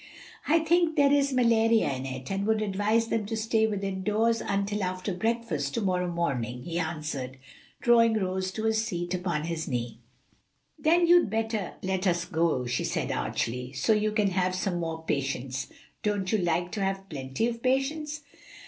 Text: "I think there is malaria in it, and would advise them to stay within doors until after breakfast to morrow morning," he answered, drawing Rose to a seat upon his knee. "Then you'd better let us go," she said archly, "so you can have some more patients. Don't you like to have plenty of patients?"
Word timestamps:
"I 0.47 0.57
think 0.57 0.95
there 0.95 1.11
is 1.11 1.31
malaria 1.31 1.93
in 1.93 2.07
it, 2.07 2.31
and 2.31 2.47
would 2.47 2.63
advise 2.63 3.09
them 3.09 3.27
to 3.27 3.37
stay 3.37 3.67
within 3.67 4.01
doors 4.03 4.41
until 4.41 4.81
after 4.81 5.13
breakfast 5.13 5.75
to 5.75 5.81
morrow 5.81 6.07
morning," 6.11 6.63
he 6.63 6.79
answered, 6.79 7.37
drawing 7.81 8.15
Rose 8.17 8.51
to 8.53 8.65
a 8.65 8.73
seat 8.73 9.13
upon 9.13 9.43
his 9.43 9.67
knee. 9.67 9.99
"Then 10.79 11.05
you'd 11.05 11.29
better 11.29 11.75
let 11.83 12.07
us 12.07 12.25
go," 12.25 12.65
she 12.65 12.83
said 12.83 13.11
archly, 13.11 13.73
"so 13.73 13.93
you 13.93 14.11
can 14.11 14.31
have 14.31 14.55
some 14.55 14.79
more 14.79 15.03
patients. 15.05 15.67
Don't 16.01 16.31
you 16.31 16.39
like 16.39 16.71
to 16.71 16.83
have 16.83 17.07
plenty 17.07 17.47
of 17.47 17.61
patients?" 17.61 18.21